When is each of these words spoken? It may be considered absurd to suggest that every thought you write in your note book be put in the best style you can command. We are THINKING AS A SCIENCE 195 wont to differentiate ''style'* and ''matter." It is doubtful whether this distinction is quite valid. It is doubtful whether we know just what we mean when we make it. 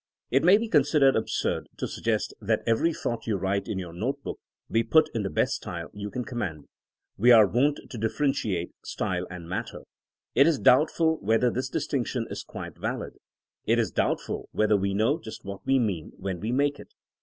It 0.31 0.43
may 0.43 0.57
be 0.57 0.67
considered 0.67 1.15
absurd 1.15 1.69
to 1.77 1.87
suggest 1.87 2.33
that 2.41 2.63
every 2.65 2.91
thought 2.91 3.27
you 3.27 3.37
write 3.37 3.67
in 3.67 3.77
your 3.77 3.93
note 3.93 4.23
book 4.23 4.39
be 4.71 4.81
put 4.81 5.11
in 5.13 5.21
the 5.21 5.29
best 5.29 5.53
style 5.53 5.91
you 5.93 6.09
can 6.09 6.25
command. 6.25 6.67
We 7.17 7.31
are 7.31 7.43
THINKING 7.43 7.43
AS 7.43 7.43
A 7.43 7.75
SCIENCE 7.75 7.79
195 7.81 7.83
wont 7.83 7.91
to 7.91 8.09
differentiate 8.09 8.73
''style'* 8.83 9.27
and 9.29 9.45
''matter." 9.47 9.83
It 10.33 10.47
is 10.47 10.57
doubtful 10.57 11.17
whether 11.17 11.51
this 11.51 11.69
distinction 11.69 12.25
is 12.31 12.43
quite 12.43 12.79
valid. 12.79 13.13
It 13.67 13.77
is 13.77 13.91
doubtful 13.91 14.49
whether 14.51 14.75
we 14.75 14.95
know 14.95 15.19
just 15.19 15.45
what 15.45 15.63
we 15.67 15.77
mean 15.77 16.13
when 16.17 16.39
we 16.39 16.51
make 16.51 16.79
it. 16.79 16.93